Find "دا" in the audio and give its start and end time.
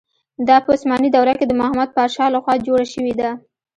0.47-0.57